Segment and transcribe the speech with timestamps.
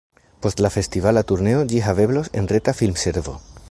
[0.45, 3.43] Post la festivala turneo ĝi haveblos en reta filmservo.